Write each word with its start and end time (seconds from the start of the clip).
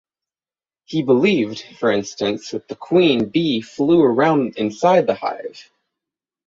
He 0.85 1.03
believed 1.03 1.59
for 1.77 1.91
instance 1.91 2.49
that 2.49 2.67
the 2.67 2.75
queen 2.75 3.29
bee 3.29 3.61
flew 3.61 4.01
around 4.01 4.57
inside 4.57 5.05
the 5.05 5.13
hive. 5.13 5.69